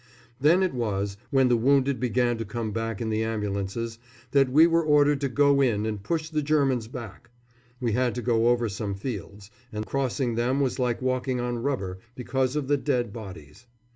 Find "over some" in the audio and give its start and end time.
8.47-8.95